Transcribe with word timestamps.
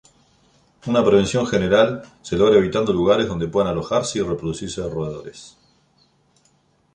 Una 0.87 1.05
prevención 1.05 1.45
general 1.45 2.01
se 2.23 2.35
logra 2.35 2.57
evitando 2.57 2.91
lugares 2.91 3.27
donde 3.27 3.47
puedan 3.47 3.69
alojarse 3.69 4.17
y 4.17 4.23
reproducirse 4.23 4.81
roedores. 4.89 5.55